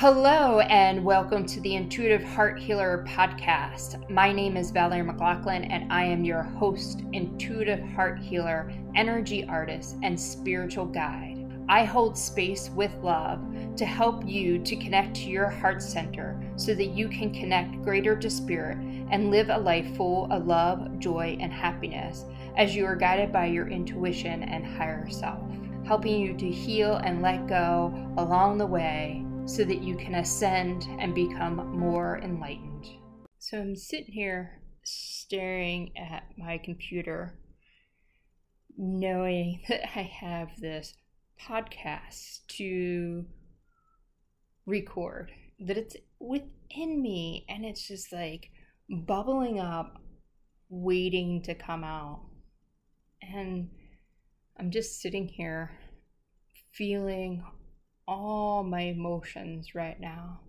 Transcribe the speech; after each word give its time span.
Hello, 0.00 0.60
and 0.60 1.04
welcome 1.04 1.44
to 1.44 1.60
the 1.60 1.74
Intuitive 1.74 2.22
Heart 2.22 2.60
Healer 2.60 3.04
podcast. 3.08 4.08
My 4.08 4.30
name 4.30 4.56
is 4.56 4.70
Valeri 4.70 5.02
McLaughlin, 5.02 5.64
and 5.64 5.92
I 5.92 6.04
am 6.04 6.24
your 6.24 6.44
host, 6.44 7.02
intuitive 7.12 7.80
heart 7.80 8.20
healer, 8.20 8.72
energy 8.94 9.44
artist, 9.48 9.96
and 10.04 10.18
spiritual 10.18 10.86
guide. 10.86 11.44
I 11.68 11.82
hold 11.82 12.16
space 12.16 12.70
with 12.76 12.94
love 13.02 13.40
to 13.74 13.84
help 13.84 14.24
you 14.24 14.60
to 14.60 14.76
connect 14.76 15.16
to 15.16 15.30
your 15.30 15.48
heart 15.48 15.82
center 15.82 16.40
so 16.54 16.76
that 16.76 16.90
you 16.90 17.08
can 17.08 17.34
connect 17.34 17.82
greater 17.82 18.14
to 18.14 18.30
spirit 18.30 18.78
and 19.10 19.32
live 19.32 19.50
a 19.50 19.58
life 19.58 19.96
full 19.96 20.30
of 20.30 20.46
love, 20.46 21.00
joy, 21.00 21.36
and 21.40 21.52
happiness 21.52 22.24
as 22.56 22.76
you 22.76 22.86
are 22.86 22.94
guided 22.94 23.32
by 23.32 23.46
your 23.46 23.66
intuition 23.66 24.44
and 24.44 24.64
higher 24.64 25.10
self, 25.10 25.42
helping 25.84 26.20
you 26.20 26.36
to 26.36 26.48
heal 26.48 26.98
and 26.98 27.20
let 27.20 27.48
go 27.48 27.92
along 28.16 28.58
the 28.58 28.66
way 28.66 29.24
so 29.48 29.64
that 29.64 29.82
you 29.82 29.96
can 29.96 30.16
ascend 30.16 30.86
and 31.00 31.14
become 31.14 31.56
more 31.74 32.20
enlightened. 32.22 32.86
So 33.38 33.58
I'm 33.58 33.74
sitting 33.74 34.12
here 34.12 34.60
staring 34.84 35.90
at 35.96 36.24
my 36.36 36.58
computer, 36.58 37.38
knowing 38.76 39.62
that 39.68 39.88
I 39.98 40.02
have 40.02 40.50
this 40.60 40.94
podcast 41.40 42.46
to 42.58 43.24
record, 44.66 45.32
that 45.60 45.78
it's 45.78 45.96
within 46.20 47.00
me, 47.00 47.46
and 47.48 47.64
it's 47.64 47.88
just 47.88 48.12
like 48.12 48.50
bubbling 48.90 49.60
up, 49.60 49.94
waiting 50.68 51.42
to 51.44 51.54
come 51.54 51.84
out. 51.84 52.20
And 53.22 53.70
I'm 54.60 54.70
just 54.70 55.00
sitting 55.00 55.26
here 55.26 55.70
feeling 56.74 57.42
all 58.08 58.64
my 58.64 58.80
emotions 58.80 59.74
right 59.74 60.00
now 60.00 60.40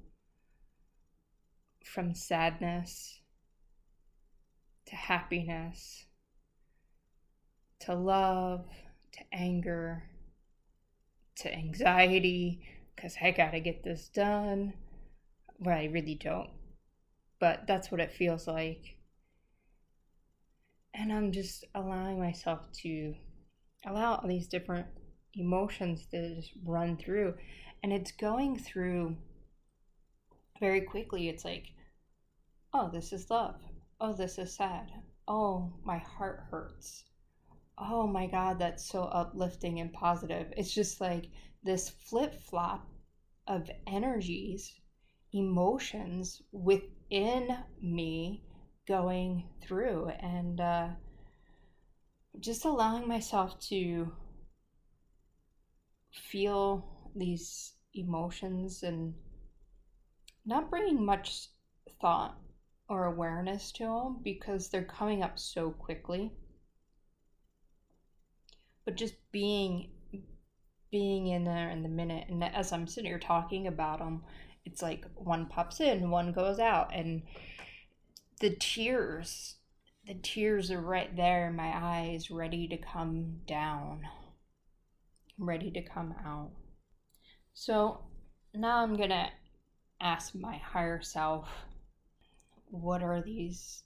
from 1.84 2.16
sadness 2.16 3.20
to 4.86 4.96
happiness 4.96 6.06
to 7.82 7.94
love 7.94 8.66
to 9.12 9.20
anger 9.34 10.04
to 11.36 11.54
anxiety 11.54 12.62
because 12.96 13.16
I 13.22 13.32
gotta 13.32 13.60
get 13.60 13.84
this 13.84 14.08
done. 14.08 14.74
Well, 15.60 15.78
I 15.78 15.86
really 15.86 16.16
don't, 16.16 16.50
but 17.40 17.68
that's 17.68 17.92
what 17.92 18.00
it 18.00 18.14
feels 18.14 18.48
like. 18.48 18.96
And 20.94 21.12
I'm 21.12 21.34
just 21.34 21.66
allowing 21.76 22.20
myself 22.20 22.72
to 22.84 23.16
allow 23.86 24.16
all 24.16 24.28
these 24.28 24.48
different 24.48 24.88
emotions 25.36 26.06
to 26.12 26.36
just 26.36 26.52
run 26.64 26.98
through. 26.98 27.36
And 27.84 27.94
it's 27.94 28.12
going 28.12 28.58
through 28.58 29.16
very 30.60 30.82
quickly. 30.82 31.30
It's 31.30 31.46
like, 31.46 31.68
oh, 32.74 32.90
this 32.92 33.14
is 33.14 33.30
love. 33.30 33.56
Oh, 34.02 34.14
this 34.14 34.38
is 34.38 34.56
sad. 34.56 34.92
Oh, 35.28 35.74
my 35.84 35.98
heart 35.98 36.44
hurts. 36.50 37.04
Oh 37.78 38.06
my 38.08 38.28
God, 38.28 38.60
that's 38.60 38.90
so 38.90 39.04
uplifting 39.04 39.80
and 39.80 39.94
positive. 39.94 40.48
It's 40.58 40.74
just 40.74 41.00
like 41.00 41.30
this 41.64 41.90
flip 41.90 42.42
flop 42.42 42.88
of 43.48 43.70
energies, 43.88 44.74
emotions 45.34 46.42
within 46.52 47.58
me 47.82 48.44
going 48.88 49.50
through, 49.62 50.10
and 50.20 50.60
uh, 50.60 50.88
just 52.40 52.66
allowing 52.66 53.08
myself 53.08 53.60
to 53.68 54.12
feel 56.12 57.12
these 57.16 57.74
emotions 57.94 58.84
and 58.84 59.14
not 60.46 60.70
bringing 60.70 61.04
much 61.04 61.48
thought 62.02 62.38
or 62.88 63.06
awareness 63.06 63.72
to 63.72 63.84
them 63.84 64.20
because 64.24 64.70
they're 64.70 64.84
coming 64.84 65.22
up 65.22 65.38
so 65.38 65.72
quickly 65.72 66.32
but 68.86 68.96
just 68.96 69.14
being 69.32 69.92
being 70.90 71.28
in 71.28 71.44
there 71.44 71.70
in 71.70 71.84
the 71.84 71.90
minute. 71.90 72.28
And 72.30 72.44
as 72.44 72.72
i'm 72.74 72.88
sitting 72.88 73.10
here 73.10 73.20
talking 73.20 73.68
about 73.68 74.00
them 74.00 74.24
it's 74.66 74.82
like 74.82 75.06
one 75.16 75.46
pops 75.46 75.80
in 75.80 76.10
one 76.10 76.32
goes 76.32 76.60
out 76.60 76.94
and 76.94 77.22
the 78.40 78.56
tears 78.60 79.56
the 80.08 80.16
tears 80.16 80.72
are 80.72 80.82
right 80.82 81.16
there 81.16 81.50
in 81.50 81.56
my 81.56 81.72
eyes 81.76 82.32
ready 82.32 82.68
to 82.68 82.78
come 82.78 83.42
down 83.46 84.02
ready 85.40 85.72
to 85.72 85.82
come 85.82 86.14
out. 86.26 86.52
So 87.54 88.02
now 88.54 88.84
I'm 88.84 88.96
going 88.96 89.10
to 89.10 89.28
ask 90.02 90.36
my 90.36 90.58
higher 90.58 91.02
self 91.02 91.50
what 92.72 93.02
are 93.02 93.22
these 93.22 93.84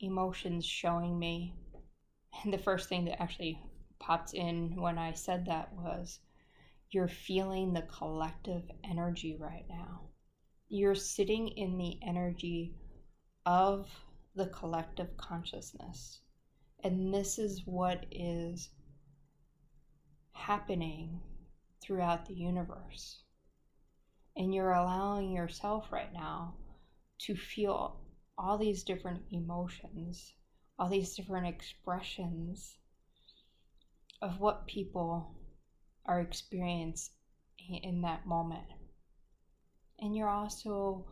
emotions 0.00 0.64
showing 0.64 1.18
me? 1.18 1.54
And 2.42 2.52
the 2.52 2.58
first 2.58 2.88
thing 2.88 3.04
that 3.04 3.20
actually 3.22 3.60
popped 3.98 4.34
in 4.34 4.76
when 4.76 4.98
I 4.98 5.12
said 5.12 5.46
that 5.46 5.72
was 5.72 6.20
you're 6.90 7.08
feeling 7.08 7.72
the 7.72 7.82
collective 7.82 8.62
energy 8.84 9.36
right 9.38 9.64
now. 9.68 10.08
You're 10.68 10.94
sitting 10.94 11.48
in 11.48 11.76
the 11.76 11.98
energy 12.02 12.74
of 13.46 13.88
the 14.34 14.46
collective 14.46 15.16
consciousness. 15.16 16.20
And 16.84 17.12
this 17.12 17.38
is 17.38 17.62
what 17.66 18.06
is 18.10 18.70
happening 20.38 21.20
throughout 21.82 22.26
the 22.26 22.34
universe. 22.34 23.22
And 24.36 24.54
you're 24.54 24.72
allowing 24.72 25.32
yourself 25.32 25.90
right 25.90 26.12
now 26.12 26.54
to 27.22 27.34
feel 27.34 28.00
all 28.36 28.56
these 28.56 28.84
different 28.84 29.22
emotions, 29.30 30.32
all 30.78 30.88
these 30.88 31.16
different 31.16 31.48
expressions 31.48 32.76
of 34.22 34.38
what 34.38 34.66
people 34.66 35.34
are 36.06 36.20
experiencing 36.20 37.12
in 37.82 38.02
that 38.02 38.26
moment. 38.26 38.66
And 39.98 40.16
you're 40.16 40.28
also 40.28 41.04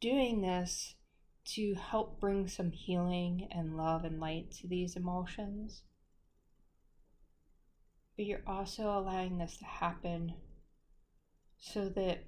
doing 0.00 0.42
this 0.42 0.94
to 1.44 1.74
help 1.74 2.20
bring 2.20 2.48
some 2.48 2.72
healing 2.72 3.48
and 3.52 3.76
love 3.76 4.04
and 4.04 4.18
light 4.18 4.50
to 4.50 4.66
these 4.66 4.96
emotions 4.96 5.82
but 8.16 8.26
you're 8.26 8.42
also 8.46 8.84
allowing 8.84 9.38
this 9.38 9.56
to 9.58 9.64
happen 9.64 10.34
so 11.58 11.88
that 11.88 12.24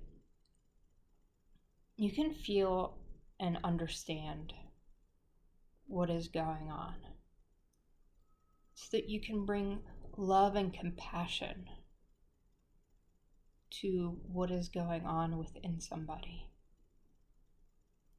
you 1.96 2.12
can 2.12 2.32
feel 2.32 2.98
and 3.38 3.58
understand 3.64 4.52
what 5.86 6.10
is 6.10 6.28
going 6.28 6.70
on 6.70 6.94
so 8.76 8.88
that 8.92 9.08
you 9.08 9.20
can 9.20 9.46
bring 9.46 9.80
love 10.18 10.54
and 10.54 10.72
compassion 10.72 11.64
to 13.70 14.18
what 14.30 14.50
is 14.50 14.68
going 14.68 15.04
on 15.06 15.38
within 15.38 15.80
somebody. 15.80 16.50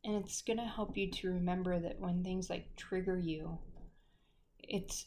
And 0.03 0.15
it's 0.15 0.41
going 0.41 0.57
to 0.57 0.63
help 0.63 0.97
you 0.97 1.11
to 1.11 1.29
remember 1.29 1.79
that 1.79 1.99
when 1.99 2.23
things 2.23 2.49
like 2.49 2.75
trigger 2.75 3.17
you, 3.19 3.59
it's 4.59 5.05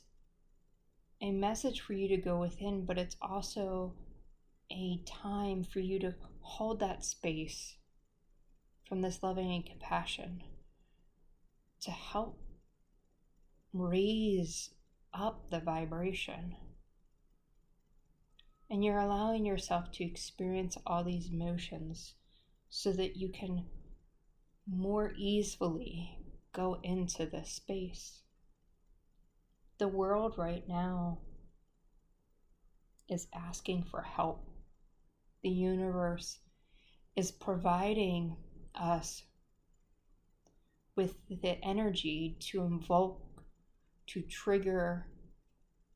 a 1.22 1.30
message 1.30 1.80
for 1.80 1.92
you 1.92 2.08
to 2.08 2.16
go 2.16 2.38
within, 2.38 2.84
but 2.84 2.98
it's 2.98 3.16
also 3.20 3.94
a 4.72 5.02
time 5.06 5.64
for 5.64 5.80
you 5.80 5.98
to 5.98 6.14
hold 6.40 6.80
that 6.80 7.04
space 7.04 7.76
from 8.88 9.02
this 9.02 9.22
loving 9.22 9.52
and 9.52 9.66
compassion 9.66 10.42
to 11.80 11.90
help 11.90 12.38
raise 13.72 14.70
up 15.12 15.50
the 15.50 15.60
vibration. 15.60 16.56
And 18.70 18.84
you're 18.84 18.98
allowing 18.98 19.44
yourself 19.44 19.90
to 19.92 20.04
experience 20.04 20.76
all 20.86 21.02
these 21.02 21.30
emotions 21.30 22.14
so 22.68 22.92
that 22.92 23.16
you 23.16 23.28
can 23.28 23.66
more 24.68 25.12
easily 25.16 26.18
go 26.52 26.78
into 26.82 27.26
this 27.26 27.50
space 27.50 28.20
the 29.80 29.88
world 29.88 30.34
right 30.36 30.68
now 30.68 31.18
is 33.08 33.26
asking 33.34 33.82
for 33.90 34.02
help. 34.02 34.46
The 35.42 35.48
universe 35.48 36.38
is 37.16 37.32
providing 37.32 38.36
us 38.74 39.24
with 40.96 41.14
the 41.28 41.58
energy 41.64 42.36
to 42.50 42.62
invoke, 42.62 43.22
to 44.08 44.20
trigger, 44.20 45.06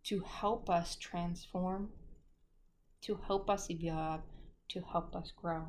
to 0.04 0.20
help 0.20 0.70
us 0.70 0.96
transform, 0.96 1.90
to 3.02 3.20
help 3.26 3.50
us 3.50 3.70
evolve, 3.70 4.22
to 4.70 4.80
help 4.80 5.14
us 5.14 5.30
grow. 5.36 5.68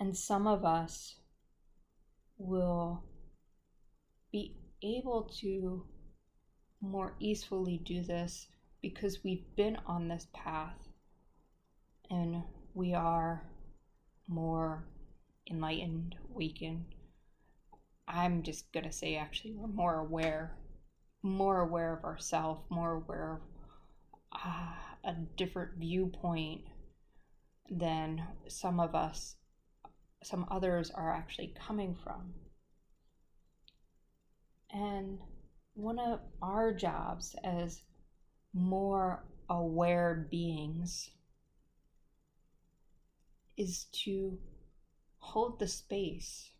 And 0.00 0.16
some 0.16 0.48
of 0.48 0.64
us 0.64 1.14
will 2.38 3.04
be 4.32 4.56
able 4.82 5.30
to 5.40 5.84
more 6.80 7.14
easily 7.20 7.78
do 7.78 8.02
this 8.02 8.48
because 8.80 9.22
we've 9.22 9.44
been 9.56 9.78
on 9.86 10.08
this 10.08 10.26
path 10.34 10.88
and 12.10 12.42
we 12.74 12.92
are 12.92 13.44
more 14.28 14.84
enlightened, 15.50 16.16
awakened. 16.30 16.84
I'm 18.08 18.42
just 18.42 18.72
going 18.72 18.84
to 18.84 18.92
say, 18.92 19.16
actually, 19.16 19.52
we're 19.54 19.68
more 19.68 19.96
aware, 20.00 20.56
more 21.22 21.60
aware 21.60 21.96
of 21.96 22.04
ourselves, 22.04 22.62
more 22.68 22.94
aware 22.94 23.34
of 23.34 23.40
uh, 24.44 24.72
a 25.04 25.14
different 25.36 25.78
viewpoint 25.78 26.62
than 27.70 28.22
some 28.48 28.80
of 28.80 28.94
us, 28.94 29.36
some 30.22 30.46
others 30.50 30.90
are 30.90 31.14
actually 31.14 31.54
coming 31.66 31.96
from. 32.02 32.34
And 34.72 35.18
one 35.74 35.98
of 35.98 36.20
our 36.40 36.72
jobs 36.72 37.36
as 37.44 37.82
more 38.54 39.24
aware 39.48 40.26
beings 40.30 41.10
is 43.56 43.86
to 44.04 44.38
hold 45.18 45.58
the 45.58 45.68
space 45.68 46.50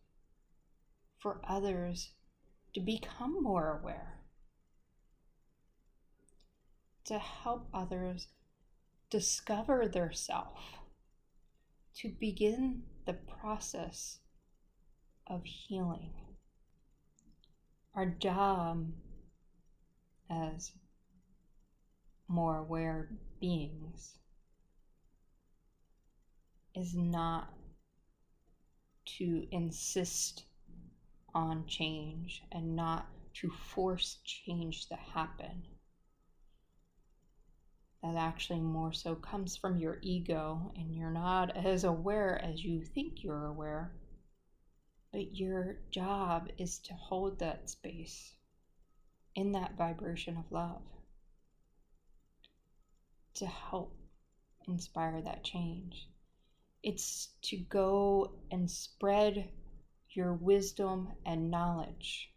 for 1.18 1.40
others 1.48 2.10
to 2.74 2.80
become 2.80 3.42
more 3.42 3.78
aware, 3.80 4.20
to 7.04 7.18
help 7.18 7.68
others 7.72 8.28
discover 9.10 9.88
their 9.88 10.12
self, 10.12 10.58
to 11.96 12.08
begin 12.08 12.82
the 13.06 13.12
process 13.12 14.18
of 15.26 15.44
healing. 15.44 16.31
Our 17.94 18.06
job 18.06 18.90
as 20.30 20.72
more 22.26 22.56
aware 22.56 23.10
beings 23.38 24.14
is 26.74 26.94
not 26.94 27.52
to 29.04 29.46
insist 29.50 30.44
on 31.34 31.66
change 31.66 32.42
and 32.50 32.74
not 32.74 33.08
to 33.34 33.50
force 33.50 34.18
change 34.24 34.88
to 34.88 34.94
happen. 34.94 35.62
That 38.02 38.16
actually 38.16 38.60
more 38.60 38.92
so 38.92 39.14
comes 39.14 39.54
from 39.54 39.78
your 39.78 39.98
ego, 40.02 40.72
and 40.76 40.94
you're 40.94 41.10
not 41.10 41.56
as 41.56 41.84
aware 41.84 42.42
as 42.42 42.64
you 42.64 42.80
think 42.80 43.22
you're 43.22 43.46
aware. 43.46 43.92
But 45.12 45.36
your 45.36 45.76
job 45.90 46.48
is 46.56 46.78
to 46.80 46.94
hold 46.94 47.38
that 47.38 47.68
space 47.68 48.34
in 49.34 49.52
that 49.52 49.76
vibration 49.76 50.38
of 50.38 50.50
love 50.50 50.82
to 53.34 53.46
help 53.46 53.94
inspire 54.66 55.20
that 55.20 55.44
change. 55.44 56.08
It's 56.82 57.28
to 57.42 57.56
go 57.56 58.32
and 58.50 58.70
spread 58.70 59.50
your 60.10 60.32
wisdom 60.32 61.08
and 61.24 61.50
knowledge 61.50 62.30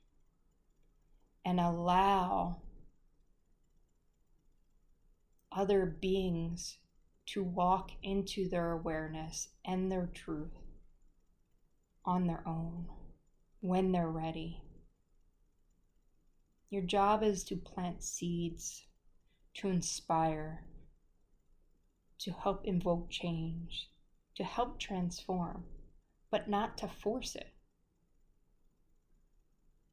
and 1.43 1.59
allow 1.59 2.61
other 5.51 5.85
beings 5.85 6.77
to 7.27 7.43
walk 7.43 7.91
into 8.03 8.49
their 8.49 8.71
awareness 8.71 9.49
and 9.63 9.91
their 9.91 10.09
truth 10.13 10.64
on 12.05 12.27
their 12.27 12.43
own 12.47 12.85
when 13.61 13.91
they're 13.91 14.09
ready. 14.09 14.61
Your 16.69 16.83
job 16.83 17.23
is 17.23 17.43
to 17.45 17.55
plant 17.55 18.03
seeds, 18.03 18.85
to 19.55 19.69
inspire, 19.69 20.65
to 22.19 22.31
help 22.31 22.65
invoke 22.65 23.09
change, 23.09 23.89
to 24.35 24.43
help 24.43 24.79
transform, 24.79 25.63
but 26.31 26.49
not 26.49 26.77
to 26.79 26.87
force 26.87 27.35
it. 27.35 27.47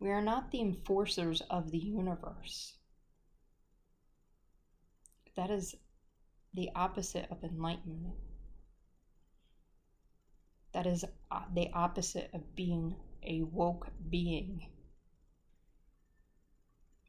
We 0.00 0.10
are 0.10 0.22
not 0.22 0.50
the 0.50 0.60
enforcers 0.60 1.42
of 1.48 1.70
the 1.70 1.78
universe. 1.78 2.74
That 5.36 5.50
is 5.50 5.76
the 6.52 6.70
opposite 6.74 7.28
of 7.30 7.44
enlightenment. 7.44 8.16
That 10.72 10.86
is 10.86 11.04
uh, 11.30 11.42
the 11.54 11.70
opposite 11.74 12.30
of 12.32 12.56
being 12.56 12.96
a 13.22 13.42
woke 13.42 13.88
being. 14.08 14.66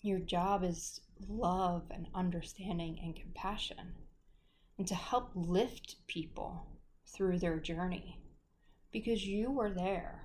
Your 0.01 0.19
job 0.19 0.63
is 0.63 0.99
love 1.27 1.83
and 1.89 2.07
understanding 2.13 2.99
and 3.01 3.15
compassion, 3.15 3.93
and 4.77 4.87
to 4.87 4.95
help 4.95 5.31
lift 5.33 5.95
people 6.07 6.67
through 7.05 7.39
their 7.39 7.59
journey 7.59 8.19
because 8.91 9.25
you 9.25 9.51
were 9.51 9.71
there. 9.71 10.23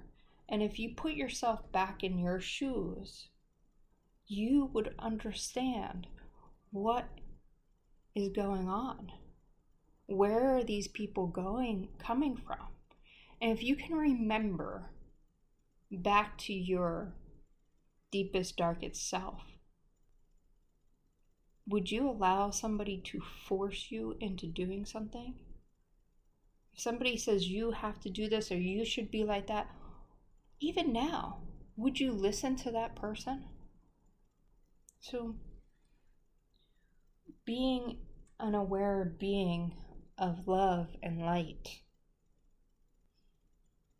And 0.48 0.62
if 0.62 0.78
you 0.78 0.94
put 0.94 1.12
yourself 1.12 1.70
back 1.72 2.02
in 2.02 2.18
your 2.18 2.40
shoes, 2.40 3.28
you 4.26 4.70
would 4.72 4.94
understand 4.98 6.06
what 6.70 7.08
is 8.14 8.28
going 8.30 8.68
on. 8.68 9.12
Where 10.06 10.56
are 10.56 10.64
these 10.64 10.88
people 10.88 11.26
going 11.26 11.88
coming 11.98 12.36
from? 12.36 12.77
And 13.40 13.52
if 13.52 13.62
you 13.62 13.76
can 13.76 13.96
remember 13.96 14.90
back 15.90 16.36
to 16.38 16.52
your 16.52 17.14
deepest 18.10 18.56
darkest 18.56 19.08
self, 19.08 19.42
would 21.66 21.90
you 21.90 22.08
allow 22.08 22.50
somebody 22.50 23.00
to 23.04 23.20
force 23.20 23.88
you 23.90 24.16
into 24.20 24.46
doing 24.46 24.86
something? 24.86 25.34
If 26.72 26.80
somebody 26.80 27.16
says 27.16 27.48
you 27.48 27.72
have 27.72 28.00
to 28.00 28.10
do 28.10 28.28
this 28.28 28.50
or 28.50 28.56
you 28.56 28.84
should 28.84 29.10
be 29.10 29.24
like 29.24 29.46
that, 29.48 29.68
even 30.60 30.92
now, 30.92 31.40
would 31.76 32.00
you 32.00 32.12
listen 32.12 32.56
to 32.56 32.70
that 32.72 32.96
person? 32.96 33.44
So, 35.00 35.36
being 37.44 37.98
an 38.40 38.54
aware 38.54 39.14
being 39.18 39.74
of 40.16 40.48
love 40.48 40.88
and 41.02 41.20
light, 41.20 41.80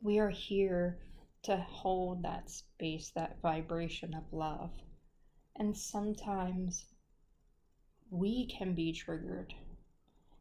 we 0.00 0.18
are 0.18 0.30
here 0.30 0.98
to 1.42 1.56
hold 1.56 2.22
that 2.22 2.50
space, 2.50 3.10
that 3.14 3.40
vibration 3.42 4.14
of 4.14 4.24
love. 4.32 4.70
And 5.56 5.76
sometimes 5.76 6.84
we 8.10 8.46
can 8.46 8.74
be 8.74 8.92
triggered. 8.92 9.54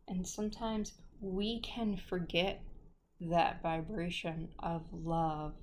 And 0.07 0.27
sometimes 0.27 0.93
we 1.19 1.59
can 1.61 1.97
forget 1.97 2.61
that 3.19 3.61
vibration 3.61 4.49
of 4.59 4.83
love 4.91 5.53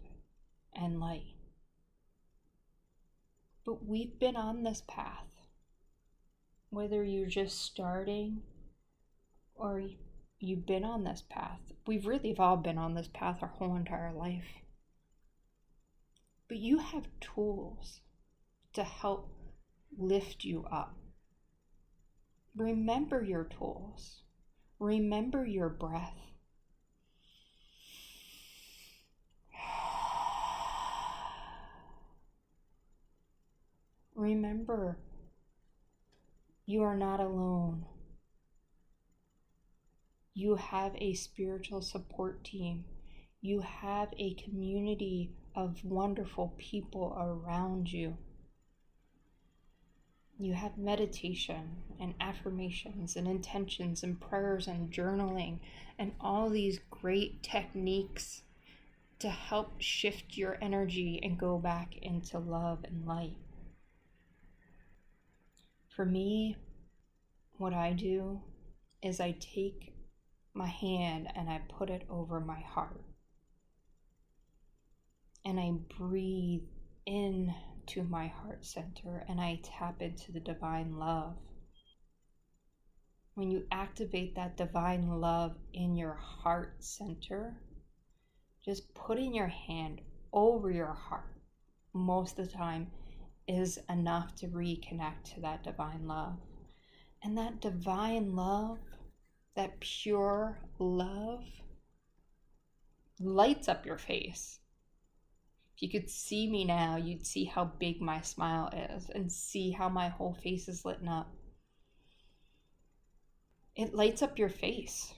and 0.74 1.00
light. 1.00 1.34
But 3.64 3.86
we've 3.86 4.18
been 4.18 4.36
on 4.36 4.62
this 4.62 4.82
path. 4.88 5.30
Whether 6.70 7.04
you're 7.04 7.26
just 7.26 7.62
starting 7.62 8.42
or 9.54 9.82
you've 10.44 10.66
been 10.66 10.84
on 10.84 11.04
this 11.04 11.22
path, 11.28 11.60
we've 11.86 12.06
really 12.06 12.34
all 12.38 12.56
been 12.56 12.78
on 12.78 12.94
this 12.94 13.08
path 13.12 13.38
our 13.42 13.48
whole 13.48 13.76
entire 13.76 14.12
life. 14.12 14.62
But 16.48 16.58
you 16.58 16.78
have 16.78 17.06
tools 17.20 18.00
to 18.74 18.84
help 18.84 19.30
lift 19.96 20.44
you 20.44 20.64
up 20.70 20.96
Remember 22.56 23.22
your 23.22 23.44
tools. 23.44 24.22
Remember 24.78 25.44
your 25.44 25.68
breath. 25.68 26.14
Remember, 34.14 34.98
you 36.64 36.82
are 36.82 36.96
not 36.96 37.18
alone. 37.18 37.86
You 40.44 40.56
have 40.56 40.94
a 40.96 41.14
spiritual 41.14 41.80
support 41.80 42.44
team. 42.44 42.84
You 43.40 43.60
have 43.60 44.12
a 44.18 44.34
community 44.34 45.30
of 45.54 45.82
wonderful 45.82 46.52
people 46.58 47.16
around 47.18 47.90
you. 47.90 48.18
You 50.38 50.52
have 50.52 50.76
meditation 50.76 51.76
and 51.98 52.12
affirmations 52.20 53.16
and 53.16 53.26
intentions 53.26 54.02
and 54.02 54.20
prayers 54.20 54.68
and 54.68 54.92
journaling 54.92 55.60
and 55.98 56.12
all 56.20 56.50
these 56.50 56.78
great 56.90 57.42
techniques 57.42 58.42
to 59.20 59.30
help 59.30 59.80
shift 59.80 60.36
your 60.36 60.58
energy 60.60 61.20
and 61.22 61.38
go 61.38 61.56
back 61.56 61.96
into 62.02 62.38
love 62.38 62.84
and 62.84 63.06
light. 63.06 63.38
For 65.88 66.04
me, 66.04 66.58
what 67.56 67.72
I 67.72 67.94
do 67.94 68.42
is 69.00 69.20
I 69.20 69.36
take 69.40 69.93
my 70.54 70.68
hand 70.68 71.28
and 71.37 71.50
I 71.50 71.61
put 71.68 71.90
it 71.90 72.04
over 72.11 72.40
my 72.40 72.61
heart. 72.61 73.02
And 75.44 75.61
I 75.61 75.73
breathe 75.99 76.62
in 77.06 77.54
to 77.88 78.02
my 78.04 78.28
heart 78.28 78.64
center 78.64 79.25
and 79.28 79.40
I 79.40 79.61
tap 79.62 80.00
into 80.02 80.32
the 80.32 80.40
divine 80.40 80.99
love. 80.99 81.37
when 83.34 83.50
you 83.50 83.64
activate 83.73 84.34
that 84.37 84.56
divine 84.56 85.08
love 85.20 85.56
in 85.73 85.96
your 85.96 86.14
heart 86.14 86.76
center, 86.80 87.56
just 88.64 88.94
putting 88.94 89.34
your 89.34 89.49
hand 89.49 90.00
over 90.32 90.70
your 90.70 90.92
heart 90.92 91.34
most 91.92 92.38
of 92.38 92.46
the 92.46 92.52
time 92.56 92.90
is 93.49 93.78
enough 93.90 94.34
to 94.37 94.46
reconnect 94.49 95.25
to 95.34 95.40
that 95.40 95.62
divine 95.64 96.06
love. 96.06 96.38
And 97.23 97.37
that 97.38 97.61
divine 97.61 98.37
love, 98.37 98.78
that 99.56 99.80
pure 99.80 100.58
love, 100.78 101.44
lights 103.20 103.68
up 103.68 103.87
your 103.87 103.99
face. 103.99 104.58
If 105.76 105.82
you 105.82 105.90
could 105.90 106.11
see 106.11 106.49
me 106.50 106.64
now, 106.64 106.96
you'd 106.96 107.26
see 107.26 107.44
how 107.44 107.64
big 107.64 108.00
my 108.00 108.20
smile 108.20 108.68
is 108.73 109.11
and 109.11 109.30
see 109.30 109.73
how 109.73 109.88
my 109.88 110.08
whole 110.08 110.34
face 110.34 110.68
is 110.68 110.84
lit 110.84 111.00
up. 111.08 111.32
It 113.76 113.94
lights 113.94 114.23
up 114.23 114.38
your 114.38 114.49
face. 114.49 115.14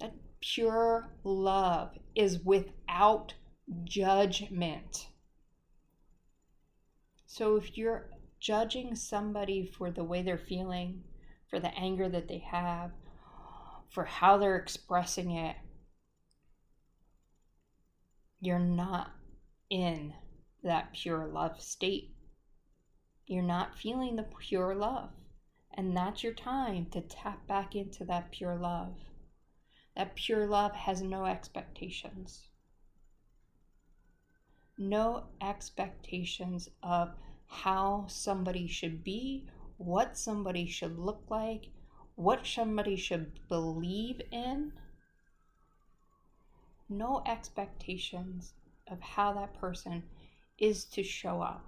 That 0.00 0.12
pure 0.40 1.08
love 1.24 1.96
is 2.14 2.40
without 2.40 3.34
judgment. 3.84 5.08
So 7.26 7.56
if 7.56 7.76
you're 7.76 8.10
judging 8.38 8.94
somebody 8.94 9.64
for 9.66 9.90
the 9.90 10.04
way 10.04 10.22
they're 10.22 10.36
feeling, 10.38 11.02
for 11.48 11.60
the 11.60 11.74
anger 11.74 12.08
that 12.08 12.28
they 12.28 12.38
have, 12.38 12.90
for 13.88 14.04
how 14.04 14.36
they're 14.36 14.56
expressing 14.56 15.30
it, 15.30 15.56
you're 18.40 18.58
not 18.58 19.12
in 19.70 20.12
that 20.62 20.92
pure 20.92 21.26
love 21.26 21.60
state. 21.60 22.14
You're 23.26 23.42
not 23.42 23.78
feeling 23.78 24.16
the 24.16 24.24
pure 24.24 24.74
love. 24.74 25.10
And 25.74 25.96
that's 25.96 26.22
your 26.22 26.32
time 26.32 26.86
to 26.92 27.00
tap 27.00 27.46
back 27.46 27.74
into 27.74 28.04
that 28.04 28.30
pure 28.30 28.56
love. 28.56 28.94
That 29.96 30.14
pure 30.14 30.46
love 30.46 30.72
has 30.72 31.02
no 31.02 31.24
expectations. 31.26 32.48
No 34.78 35.24
expectations 35.40 36.68
of 36.82 37.10
how 37.46 38.06
somebody 38.08 38.66
should 38.66 39.02
be, 39.02 39.48
what 39.78 40.16
somebody 40.16 40.66
should 40.66 40.98
look 40.98 41.22
like, 41.28 41.68
what 42.14 42.46
somebody 42.46 42.96
should 42.96 43.38
believe 43.48 44.20
in 44.30 44.72
no 46.88 47.22
expectations 47.26 48.54
of 48.88 49.00
how 49.00 49.32
that 49.32 49.58
person 49.60 50.02
is 50.58 50.84
to 50.84 51.02
show 51.02 51.42
up 51.42 51.64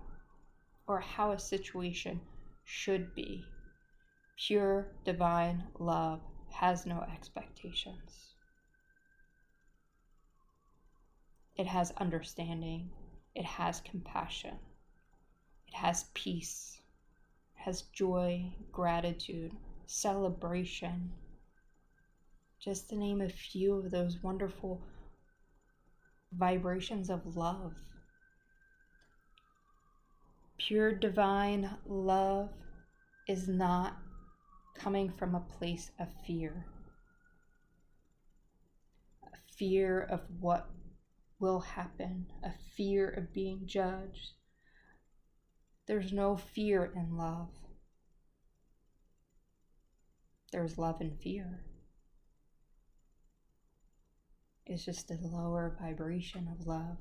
or 0.87 1.01
how 1.01 1.33
a 1.33 1.39
situation 1.39 2.21
should 2.65 3.15
be. 3.15 3.45
Pure 4.39 4.87
divine 5.05 5.65
love 5.79 6.21
has 6.51 6.87
no 6.87 7.05
expectations. 7.13 8.35
It 11.57 11.67
has 11.67 11.91
understanding, 11.99 12.91
it 13.35 13.45
has 13.45 13.81
compassion, 13.81 14.57
it 15.67 15.75
has 15.75 16.05
peace, 16.15 16.78
has 17.69 17.83
joy, 17.93 18.51
gratitude, 18.73 19.53
celebration. 19.85 21.13
Just 22.59 22.89
to 22.89 22.97
name 22.97 23.21
a 23.21 23.29
few 23.29 23.75
of 23.75 23.91
those 23.91 24.23
wonderful 24.23 24.81
vibrations 26.33 27.11
of 27.11 27.37
love. 27.37 27.75
Pure 30.57 30.95
divine 30.95 31.69
love 31.87 32.49
is 33.29 33.49
not 33.49 33.99
coming 34.75 35.13
from 35.19 35.35
a 35.35 35.47
place 35.59 35.91
of 36.01 36.09
fear. 36.27 36.65
A 39.25 39.37
fear 39.59 40.09
of 40.11 40.21
what 40.41 40.71
will 41.39 41.61
happen, 41.61 42.29
a 42.43 42.53
fear 42.79 43.11
of 43.11 43.35
being 43.35 43.61
judged. 43.67 44.38
There's 45.89 46.13
no 46.13 46.37
fear 46.37 46.93
in 46.95 47.17
love. 47.17 47.49
There's 50.53 50.77
love 50.77 51.01
and 51.01 51.19
fear. 51.19 51.65
It's 54.67 54.85
just 54.85 55.11
a 55.11 55.17
lower 55.23 55.79
vibration 55.81 56.47
of 56.47 56.67
love. 56.67 56.99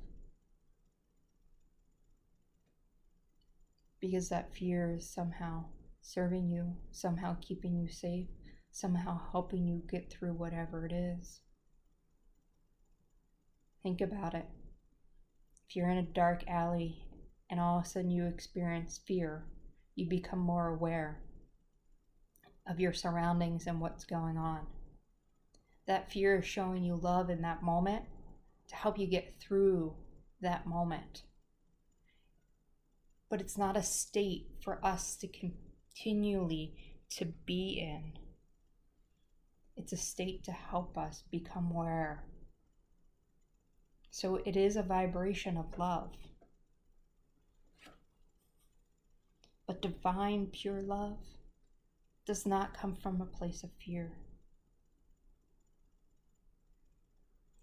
Because 4.00 4.30
that 4.30 4.54
fear 4.56 4.96
is 4.98 5.10
somehow 5.10 5.66
serving 6.02 6.50
you, 6.50 6.78
somehow 6.90 7.36
keeping 7.42 7.76
you 7.76 7.90
safe, 7.90 8.30
somehow 8.72 9.20
helping 9.32 9.68
you 9.68 9.82
get 9.92 10.10
through 10.10 10.34
whatever 10.34 10.86
it 10.86 10.94
is. 10.94 11.42
Think 13.84 14.00
about 14.00 14.34
it. 14.34 14.46
If 15.68 15.76
you're 15.76 15.90
in 15.90 15.98
a 15.98 16.04
dark 16.04 16.48
alley 16.48 17.07
and 17.50 17.60
all 17.60 17.80
of 17.80 17.86
a 17.86 17.88
sudden 17.88 18.10
you 18.10 18.26
experience 18.26 19.00
fear, 19.06 19.46
you 19.96 20.08
become 20.08 20.40
more 20.40 20.68
aware 20.68 21.22
of 22.70 22.80
your 22.80 22.94
surroundings 22.94 23.68
and 23.68 23.80
what's 23.80 24.04
going 24.04 24.38
on 24.38 24.68
that 25.88 26.12
fear 26.12 26.40
is 26.40 26.46
showing 26.46 26.84
you 26.84 26.96
love 26.96 27.30
in 27.30 27.42
that 27.42 27.64
moment 27.64 28.04
to 28.68 28.76
help 28.76 29.00
you 29.00 29.08
get 29.08 29.40
through 29.40 29.94
that 30.42 30.68
moment. 30.68 31.24
But 33.30 33.42
it's 33.42 33.58
not 33.58 33.78
a 33.78 33.84
state 33.84 34.48
for 34.62 34.86
us 34.86 35.16
to 35.18 35.28
continually 35.28 36.76
to 37.18 37.26
be 37.46 37.80
in. 37.82 38.14
It's 39.78 39.94
a 39.94 39.98
state 39.98 40.44
to 40.46 40.52
help 40.52 40.98
us 40.98 41.24
become 41.32 41.72
aware. 41.72 42.26
So 44.12 44.40
it 44.46 44.58
is 44.58 44.76
a 44.76 44.84
vibration 44.84 45.58
of 45.58 45.78
love. 45.78 46.12
But 49.68 49.82
divine 49.82 50.48
pure 50.48 50.82
love 50.82 51.20
does 52.26 52.46
not 52.46 52.78
come 52.78 52.96
from 52.96 53.22
a 53.22 53.26
place 53.26 53.64
of 53.64 53.70
fear. 53.86 54.14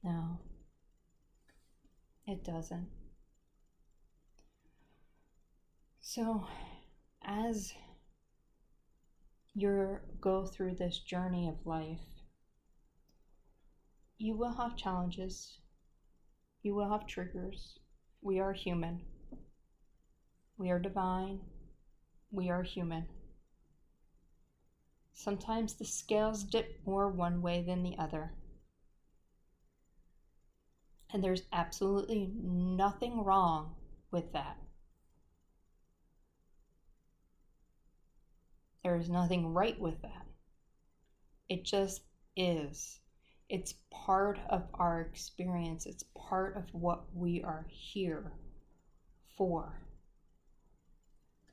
No, 0.03 0.39
it 2.27 2.45
doesn't. 2.45 2.89
So, 6.03 6.47
as 7.23 7.73
you 9.55 9.99
go 10.21 10.45
through 10.45 10.75
this 10.75 10.99
journey 10.99 11.49
of 11.49 11.67
life, 11.67 12.01
you 14.19 14.37
will 14.37 14.53
have 14.53 14.77
challenges, 14.77 15.59
you 16.63 16.75
will 16.75 16.91
have 16.91 17.07
triggers. 17.07 17.79
We 18.21 18.41
are 18.41 18.53
human, 18.53 19.01
we 20.59 20.71
are 20.71 20.79
divine, 20.79 21.41
we 22.35 22.51
are 22.51 22.63
human. 22.63 23.07
Sometimes 25.13 25.75
the 25.75 25.85
scales 25.85 26.43
dip 26.43 26.81
more 26.85 27.09
one 27.09 27.41
way 27.41 27.63
than 27.63 27.83
the 27.83 27.97
other. 27.97 28.33
And 31.13 31.23
there's 31.23 31.45
absolutely 31.53 32.33
nothing 32.43 33.23
wrong 33.23 33.77
with 34.11 34.33
that. 34.33 34.59
There 38.83 38.97
is 38.97 39.09
nothing 39.09 39.55
right 39.55 39.81
with 39.81 40.03
that. 40.03 40.27
It 41.49 41.65
just 41.65 42.03
is. 42.37 43.01
It's 43.49 43.75
part 43.91 44.41
of 44.49 44.67
our 44.75 45.01
experience, 45.01 45.87
it's 45.87 46.05
part 46.15 46.57
of 46.57 46.65
what 46.75 47.05
we 47.15 47.43
are 47.43 47.67
here 47.69 48.33
for. 49.37 49.84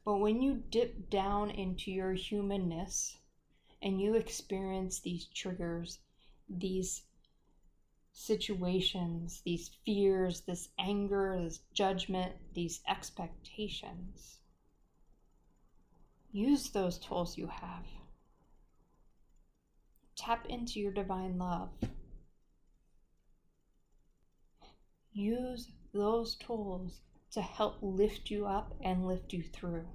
But 0.03 0.17
when 0.17 0.41
you 0.41 0.63
dip 0.69 1.09
down 1.09 1.51
into 1.51 1.91
your 1.91 2.13
humanness 2.13 3.17
and 3.81 4.01
you 4.01 4.15
experience 4.15 4.99
these 4.99 5.25
triggers, 5.25 5.99
these 6.49 7.03
situations, 8.11 9.41
these 9.45 9.69
fears, 9.85 10.41
this 10.41 10.69
anger, 10.79 11.39
this 11.41 11.59
judgment, 11.73 12.33
these 12.53 12.81
expectations. 12.87 14.39
Use 16.31 16.69
those 16.69 16.97
tools 16.97 17.37
you 17.37 17.47
have. 17.47 17.85
Tap 20.15 20.45
into 20.47 20.79
your 20.79 20.91
divine 20.91 21.37
love. 21.37 21.69
Use 25.13 25.69
those 25.93 26.35
tools 26.35 27.01
to 27.31 27.41
help 27.41 27.77
lift 27.81 28.29
you 28.29 28.45
up 28.45 28.73
and 28.81 29.07
lift 29.07 29.33
you 29.33 29.41
through. 29.41 29.87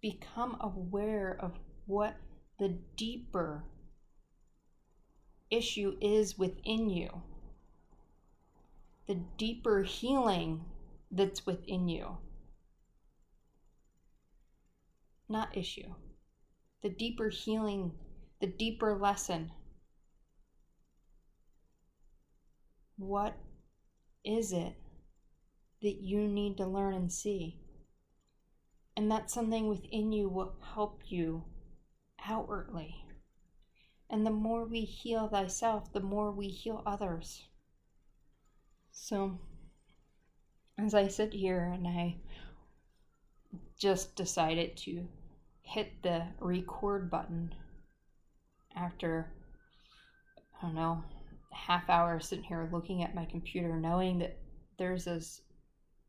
Become 0.00 0.56
aware 0.60 1.36
of 1.38 1.58
what 1.86 2.16
the 2.58 2.78
deeper 2.96 3.64
issue 5.50 5.96
is 6.00 6.38
within 6.38 6.88
you, 6.88 7.22
the 9.06 9.16
deeper 9.36 9.82
healing 9.82 10.64
that's 11.10 11.44
within 11.44 11.88
you. 11.88 12.18
not 15.30 15.56
issue. 15.56 15.94
The 16.82 16.90
deeper 16.90 17.28
healing, 17.28 17.92
the 18.40 18.46
deeper 18.48 18.98
lesson. 18.98 19.52
What 22.96 23.34
is 24.24 24.52
it 24.52 24.74
that 25.82 26.00
you 26.00 26.28
need 26.28 26.56
to 26.58 26.66
learn 26.66 26.94
and 26.94 27.12
see? 27.12 27.58
And 28.96 29.10
that 29.10 29.30
something 29.30 29.68
within 29.68 30.12
you 30.12 30.28
will 30.28 30.56
help 30.74 31.02
you 31.06 31.44
outwardly. 32.26 33.04
And 34.10 34.26
the 34.26 34.30
more 34.30 34.64
we 34.64 34.80
heal 34.80 35.28
thyself, 35.28 35.92
the 35.92 36.00
more 36.00 36.32
we 36.32 36.48
heal 36.48 36.82
others. 36.84 37.44
So, 38.90 39.38
as 40.76 40.94
I 40.94 41.08
sit 41.08 41.32
here 41.32 41.70
and 41.72 41.86
I 41.86 42.16
just 43.78 44.16
decided 44.16 44.76
to 44.78 45.06
hit 45.62 46.02
the 46.02 46.26
record 46.40 47.10
button 47.10 47.54
after, 48.74 49.32
I 50.58 50.66
don't 50.66 50.74
know, 50.74 51.04
half 51.52 51.88
hour 51.88 52.20
sitting 52.20 52.44
here 52.44 52.68
looking 52.72 53.02
at 53.02 53.14
my 53.14 53.24
computer, 53.24 53.76
knowing 53.76 54.18
that 54.18 54.36
there's 54.78 55.04
this 55.04 55.42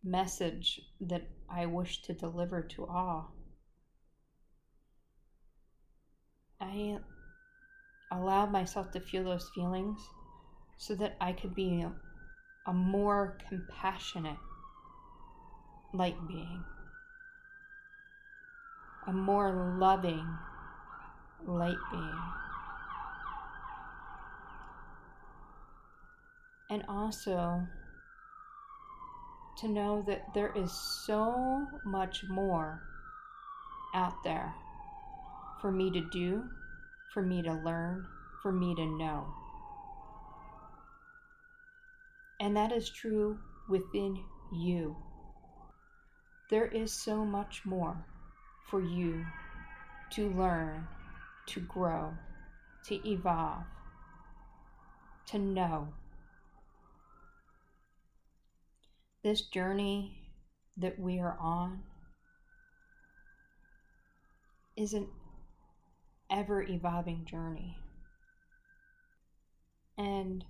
message 0.03 0.81
that 1.01 1.23
I 1.49 1.65
wish 1.65 2.01
to 2.03 2.13
deliver 2.13 2.61
to 2.61 2.85
all. 2.85 3.33
I 6.59 6.99
allowed 8.11 8.51
myself 8.51 8.91
to 8.91 8.99
feel 8.99 9.23
those 9.23 9.49
feelings 9.49 9.99
so 10.77 10.95
that 10.95 11.15
I 11.19 11.33
could 11.33 11.55
be 11.55 11.81
a, 11.81 11.91
a 12.69 12.73
more 12.73 13.37
compassionate 13.49 14.37
light 15.93 16.15
being, 16.27 16.63
a 19.07 19.13
more 19.13 19.77
loving 19.79 20.25
light 21.45 21.77
being. 21.91 22.40
And 26.71 26.83
also 26.87 27.67
to 29.57 29.67
know 29.67 30.03
that 30.07 30.33
there 30.33 30.53
is 30.55 30.71
so 31.05 31.67
much 31.85 32.23
more 32.29 32.81
out 33.93 34.23
there 34.23 34.53
for 35.61 35.71
me 35.71 35.91
to 35.91 36.01
do, 36.11 36.43
for 37.13 37.21
me 37.21 37.41
to 37.43 37.53
learn, 37.53 38.07
for 38.41 38.53
me 38.53 38.73
to 38.73 38.85
know. 38.85 39.27
And 42.39 42.55
that 42.55 42.71
is 42.71 42.89
true 42.89 43.37
within 43.69 44.23
you. 44.51 44.95
There 46.49 46.65
is 46.67 46.91
so 46.91 47.23
much 47.25 47.61
more 47.65 47.97
for 48.69 48.81
you 48.81 49.25
to 50.11 50.29
learn, 50.29 50.87
to 51.47 51.59
grow, 51.59 52.13
to 52.85 53.09
evolve, 53.09 53.63
to 55.27 55.37
know. 55.37 55.89
This 59.23 59.41
journey 59.41 60.17
that 60.77 60.97
we 60.97 61.19
are 61.19 61.37
on 61.39 61.83
is 64.75 64.93
an 64.93 65.07
ever 66.31 66.63
evolving 66.63 67.25
journey. 67.25 67.77
And 69.95 70.43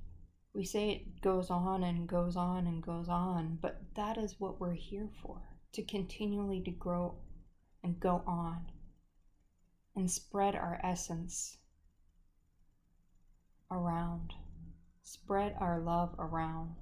we 0.53 0.63
say 0.63 0.91
it 0.91 1.21
goes 1.21 1.49
on 1.49 1.83
and 1.83 2.07
goes 2.07 2.37
on 2.37 2.65
and 2.65 2.81
goes 2.81 3.09
on, 3.09 3.59
but 3.61 3.81
that 3.95 4.17
is 4.17 4.39
what 4.39 4.61
we're 4.61 4.73
here 4.73 5.09
for 5.21 5.41
to 5.73 5.83
continually 5.83 6.61
to 6.61 6.71
grow 6.71 7.15
and 7.83 7.99
go 7.99 8.23
on 8.25 8.71
and 9.97 10.09
spread 10.09 10.55
our 10.55 10.79
essence 10.81 11.57
around, 13.69 14.33
spread 15.03 15.55
our 15.59 15.79
love 15.79 16.15
around. 16.17 16.75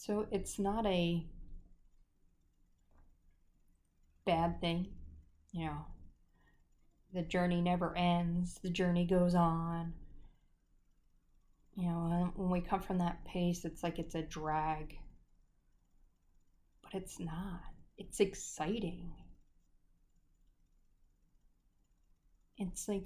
So 0.00 0.26
it's 0.30 0.58
not 0.58 0.86
a 0.86 1.26
bad 4.24 4.58
thing. 4.58 4.88
You 5.52 5.66
know, 5.66 5.84
the 7.12 7.20
journey 7.20 7.60
never 7.60 7.94
ends, 7.94 8.58
the 8.62 8.70
journey 8.70 9.04
goes 9.04 9.34
on. 9.34 9.92
You 11.76 11.84
know, 11.84 12.32
when 12.34 12.48
we 12.48 12.62
come 12.62 12.80
from 12.80 12.96
that 12.96 13.26
pace, 13.26 13.66
it's 13.66 13.82
like 13.82 13.98
it's 13.98 14.14
a 14.14 14.22
drag. 14.22 14.96
But 16.82 16.94
it's 16.94 17.20
not, 17.20 17.60
it's 17.98 18.20
exciting. 18.20 19.12
It's 22.56 22.88
like, 22.88 23.04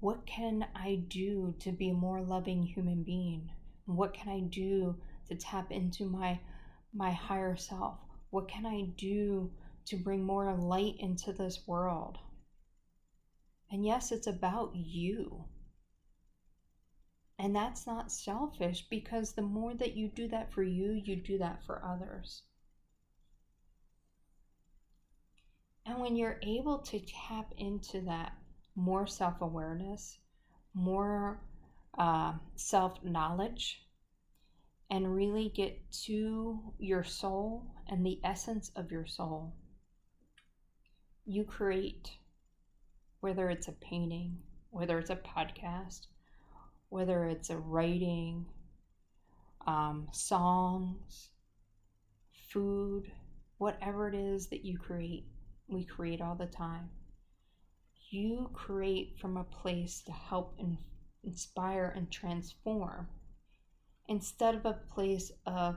what 0.00 0.24
can 0.24 0.66
I 0.74 1.04
do 1.08 1.54
to 1.58 1.72
be 1.72 1.90
a 1.90 1.94
more 1.94 2.22
loving 2.22 2.62
human 2.62 3.02
being? 3.02 3.50
What 3.84 4.14
can 4.14 4.30
I 4.30 4.40
do 4.40 4.96
to 5.28 5.36
tap 5.36 5.70
into 5.70 6.06
my 6.06 6.40
my 6.92 7.10
higher 7.12 7.56
self? 7.56 7.98
What 8.30 8.48
can 8.48 8.66
I 8.66 8.82
do 8.96 9.52
to 9.86 9.96
bring 9.96 10.24
more 10.24 10.52
light 10.54 10.96
into 10.98 11.32
this 11.32 11.66
world? 11.66 12.18
And 13.70 13.84
yes, 13.84 14.12
it's 14.12 14.26
about 14.26 14.74
you. 14.74 15.44
And 17.38 17.54
that's 17.54 17.86
not 17.86 18.10
selfish 18.10 18.86
because 18.88 19.32
the 19.32 19.42
more 19.42 19.74
that 19.74 19.96
you 19.96 20.08
do 20.08 20.26
that 20.28 20.52
for 20.52 20.62
you, 20.62 20.92
you 20.92 21.16
do 21.16 21.38
that 21.38 21.62
for 21.64 21.84
others. 21.84 22.42
And 25.84 26.00
when 26.00 26.16
you're 26.16 26.40
able 26.42 26.78
to 26.78 27.00
tap 27.00 27.52
into 27.56 28.00
that 28.02 28.32
more 28.74 29.06
self 29.06 29.40
awareness, 29.40 30.18
more 30.74 31.40
uh, 31.96 32.34
self 32.56 33.02
knowledge, 33.04 33.85
and 34.90 35.14
really 35.14 35.48
get 35.48 35.90
to 35.90 36.60
your 36.78 37.02
soul 37.02 37.64
and 37.88 38.04
the 38.04 38.20
essence 38.22 38.70
of 38.76 38.92
your 38.92 39.06
soul, 39.06 39.52
you 41.24 41.44
create, 41.44 42.10
whether 43.20 43.50
it's 43.50 43.68
a 43.68 43.72
painting, 43.72 44.38
whether 44.70 44.98
it's 44.98 45.10
a 45.10 45.16
podcast, 45.16 46.06
whether 46.88 47.26
it's 47.26 47.50
a 47.50 47.56
writing, 47.56 48.46
um, 49.66 50.06
songs, 50.12 51.30
food, 52.48 53.10
whatever 53.58 54.08
it 54.08 54.14
is 54.14 54.46
that 54.48 54.64
you 54.64 54.78
create, 54.78 55.24
we 55.66 55.84
create 55.84 56.20
all 56.20 56.36
the 56.36 56.46
time. 56.46 56.88
You 58.10 58.50
create 58.52 59.18
from 59.18 59.36
a 59.36 59.44
place 59.44 60.00
to 60.02 60.12
help 60.12 60.54
and 60.60 60.78
inspire 61.24 61.92
and 61.96 62.08
transform 62.10 63.08
instead 64.08 64.54
of 64.54 64.64
a 64.64 64.80
place 64.94 65.32
of 65.46 65.76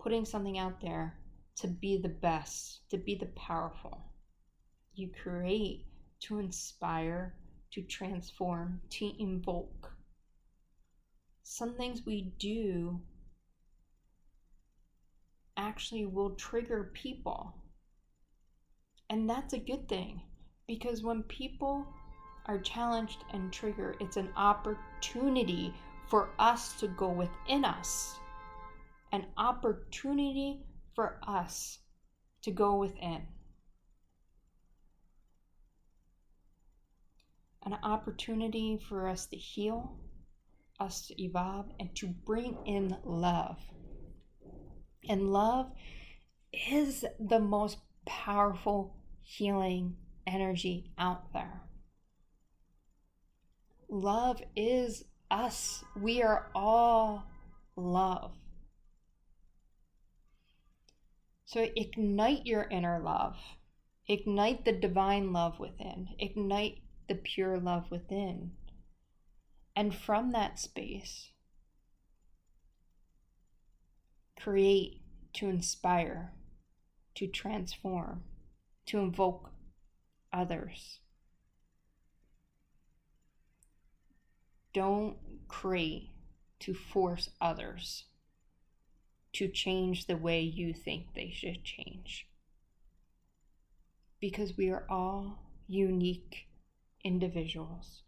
putting 0.00 0.24
something 0.24 0.58
out 0.58 0.80
there 0.80 1.18
to 1.56 1.68
be 1.68 1.96
the 1.96 2.08
best, 2.08 2.88
to 2.90 2.98
be 2.98 3.14
the 3.14 3.26
powerful. 3.26 4.12
You 4.94 5.10
create 5.22 5.86
to 6.20 6.38
inspire, 6.38 7.34
to 7.72 7.82
transform, 7.82 8.80
to 8.90 9.12
invoke. 9.18 9.92
Some 11.42 11.74
things 11.74 12.04
we 12.04 12.32
do 12.38 13.00
actually 15.56 16.06
will 16.06 16.34
trigger 16.34 16.90
people. 16.94 17.54
And 19.08 19.28
that's 19.28 19.54
a 19.54 19.58
good 19.58 19.88
thing 19.88 20.20
because 20.66 21.02
when 21.02 21.22
people 21.24 21.86
are 22.46 22.58
challenged 22.58 23.24
and 23.32 23.52
triggered, 23.52 23.96
it's 24.00 24.16
an 24.16 24.30
opportunity 24.36 25.72
for 26.08 26.30
us 26.38 26.72
to 26.80 26.88
go 26.88 27.08
within 27.08 27.64
us, 27.64 28.18
an 29.12 29.26
opportunity 29.36 30.60
for 30.94 31.18
us 31.26 31.78
to 32.42 32.50
go 32.50 32.76
within, 32.76 33.22
an 37.64 37.76
opportunity 37.82 38.78
for 38.88 39.08
us 39.08 39.26
to 39.26 39.36
heal, 39.36 39.98
us 40.78 41.08
to 41.08 41.22
evolve, 41.22 41.66
and 41.80 41.94
to 41.96 42.06
bring 42.06 42.56
in 42.66 42.96
love. 43.04 43.58
And 45.08 45.32
love 45.32 45.72
is 46.70 47.04
the 47.18 47.40
most 47.40 47.78
powerful 48.06 48.96
healing 49.22 49.96
energy 50.26 50.92
out 50.98 51.32
there. 51.32 51.62
Love 53.88 54.42
is 54.54 55.04
us. 55.30 55.84
We 56.00 56.22
are 56.22 56.50
all 56.54 57.24
love. 57.76 58.32
So 61.44 61.68
ignite 61.76 62.46
your 62.46 62.64
inner 62.70 63.00
love. 63.02 63.36
Ignite 64.08 64.64
the 64.64 64.72
divine 64.72 65.32
love 65.32 65.58
within. 65.58 66.08
Ignite 66.18 66.78
the 67.08 67.14
pure 67.14 67.58
love 67.58 67.90
within. 67.90 68.52
And 69.74 69.94
from 69.94 70.32
that 70.32 70.58
space, 70.58 71.30
create 74.40 75.02
to 75.34 75.48
inspire, 75.48 76.32
to 77.14 77.26
transform, 77.26 78.24
to 78.86 78.98
invoke 78.98 79.50
others. 80.32 81.00
Don't 84.76 85.16
create 85.48 86.10
to 86.60 86.74
force 86.74 87.30
others 87.40 88.04
to 89.32 89.48
change 89.48 90.06
the 90.06 90.18
way 90.18 90.42
you 90.42 90.74
think 90.74 91.14
they 91.14 91.30
should 91.34 91.64
change. 91.64 92.26
Because 94.20 94.58
we 94.58 94.68
are 94.68 94.84
all 94.90 95.38
unique 95.66 96.48
individuals. 97.02 98.02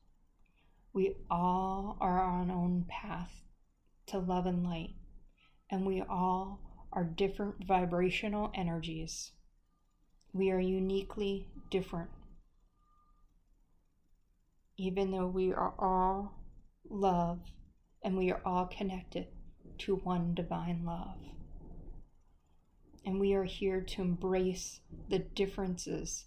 We 0.92 1.14
all 1.30 1.96
are 2.02 2.22
on 2.22 2.50
our 2.50 2.56
own 2.58 2.84
path 2.86 3.40
to 4.08 4.18
love 4.18 4.44
and 4.44 4.62
light, 4.62 4.94
and 5.70 5.86
we 5.86 6.02
all 6.02 6.60
are 6.92 7.04
different 7.04 7.66
vibrational 7.66 8.50
energies. 8.54 9.32
We 10.34 10.50
are 10.50 10.60
uniquely 10.60 11.48
different. 11.70 12.10
Even 14.76 15.12
though 15.12 15.26
we 15.26 15.50
are 15.50 15.72
all 15.78 16.37
love 16.90 17.40
and 18.02 18.16
we 18.16 18.30
are 18.30 18.40
all 18.44 18.66
connected 18.66 19.26
to 19.78 19.96
one 19.96 20.34
divine 20.34 20.84
love. 20.84 21.18
And 23.04 23.20
we 23.20 23.34
are 23.34 23.44
here 23.44 23.80
to 23.80 24.02
embrace 24.02 24.80
the 25.08 25.18
differences 25.18 26.26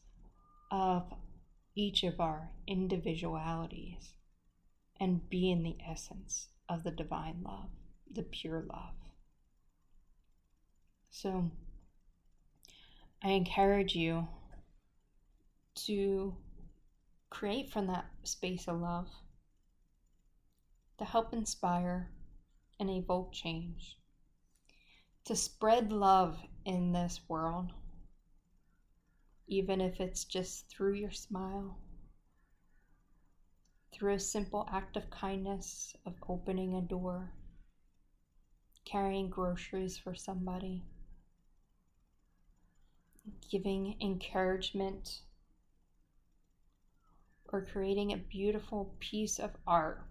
of 0.72 1.14
each 1.76 2.04
of 2.04 2.20
our 2.20 2.52
individualities 2.68 4.14
and 5.00 5.30
be 5.30 5.52
in 5.52 5.64
the 5.64 5.78
essence 5.88 6.50
of 6.70 6.84
the 6.84 6.92
divine 6.92 7.42
love, 7.44 7.70
the 8.12 8.24
pure 8.24 8.64
love. 8.68 8.96
So 11.10 11.52
I 13.24 13.30
encourage 13.30 13.96
you 13.96 14.28
to 15.86 16.36
create 17.30 17.72
from 17.72 17.88
that 17.88 18.06
space 18.24 18.68
of 18.68 18.80
love 18.80 19.08
to 21.02 21.06
help 21.06 21.34
inspire 21.34 22.12
and 22.80 22.88
evoke 22.88 23.34
change, 23.34 23.98
to 25.26 25.36
spread 25.36 25.92
love 25.92 26.38
in 26.64 26.92
this 26.92 27.22
world, 27.28 27.72
even 29.48 29.82
if 29.82 30.00
it's 30.00 30.24
just 30.24 30.70
through 30.70 30.94
your 30.94 31.10
smile, 31.10 31.80
through 33.92 34.14
a 34.14 34.20
simple 34.20 34.70
act 34.72 34.96
of 34.96 35.10
kindness 35.10 35.96
of 36.06 36.14
opening 36.30 36.76
a 36.76 36.82
door, 36.82 37.32
carrying 38.86 39.28
groceries 39.28 39.98
for 39.98 40.14
somebody, 40.14 40.84
giving 43.50 43.96
encouragement, 44.00 45.22
or 47.52 47.66
creating 47.66 48.14
a 48.14 48.18
beautiful 48.18 48.94
piece 49.00 49.40
of 49.40 49.50
art 49.66 50.06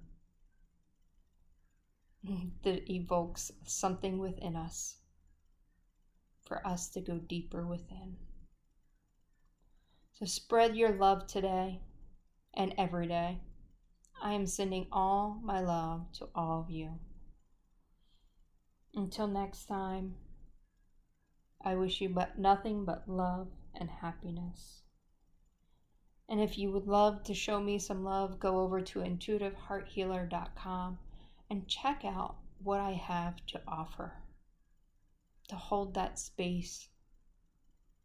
that 2.62 2.90
evokes 2.90 3.52
something 3.64 4.18
within 4.18 4.56
us 4.56 4.96
for 6.46 6.66
us 6.66 6.88
to 6.90 7.00
go 7.00 7.18
deeper 7.18 7.66
within. 7.66 8.16
So 10.12 10.26
spread 10.26 10.76
your 10.76 10.90
love 10.90 11.26
today 11.26 11.80
and 12.54 12.74
every 12.76 13.06
day. 13.06 13.40
I 14.22 14.32
am 14.34 14.46
sending 14.46 14.86
all 14.92 15.40
my 15.42 15.60
love 15.60 16.12
to 16.14 16.28
all 16.34 16.60
of 16.60 16.70
you. 16.70 16.98
Until 18.94 19.28
next 19.28 19.66
time, 19.66 20.16
I 21.64 21.74
wish 21.76 22.00
you 22.00 22.08
but 22.08 22.38
nothing 22.38 22.84
but 22.84 23.08
love 23.08 23.48
and 23.74 23.88
happiness. 23.88 24.82
And 26.28 26.40
if 26.40 26.58
you 26.58 26.70
would 26.70 26.86
love 26.86 27.22
to 27.24 27.34
show 27.34 27.60
me 27.60 27.78
some 27.78 28.04
love, 28.04 28.38
go 28.38 28.60
over 28.60 28.80
to 28.80 28.98
intuitivehearthealer.com 29.00 30.98
and 31.50 31.66
check 31.66 32.04
out 32.04 32.36
what 32.62 32.80
I 32.80 32.92
have 32.92 33.44
to 33.48 33.60
offer 33.66 34.22
to 35.48 35.56
hold 35.56 35.94
that 35.94 36.18
space 36.18 36.88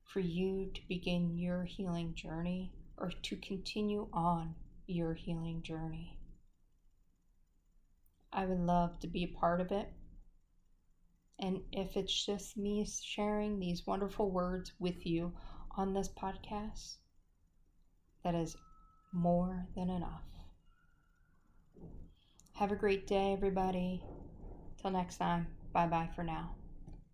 for 0.03 0.19
you 0.19 0.71
to 0.73 0.81
begin 0.87 1.37
your 1.37 1.63
healing 1.63 2.15
journey 2.15 2.71
or 2.97 3.11
to 3.21 3.35
continue 3.35 4.07
on 4.11 4.55
your 4.87 5.13
healing 5.13 5.61
journey. 5.61 6.17
I 8.33 8.45
would 8.45 8.59
love 8.59 8.99
to 9.01 9.07
be 9.07 9.23
a 9.23 9.39
part 9.39 9.61
of 9.61 9.71
it. 9.71 9.89
And 11.37 11.61
if 11.71 11.95
it's 11.95 12.25
just 12.25 12.57
me 12.57 12.85
sharing 12.85 13.59
these 13.59 13.85
wonderful 13.85 14.31
words 14.31 14.71
with 14.79 15.05
you 15.05 15.33
on 15.77 15.93
this 15.93 16.09
podcast, 16.09 16.95
that 18.23 18.33
is 18.33 18.57
more 19.11 19.67
than 19.75 19.89
enough. 19.89 20.34
Have 22.55 22.71
a 22.71 22.75
great 22.75 23.05
day, 23.05 23.33
everybody. 23.33 24.03
Till 24.81 24.91
next 24.91 25.17
time, 25.17 25.47
bye 25.73 25.87
bye 25.87 26.09
for 26.15 26.23
now. 26.23 26.55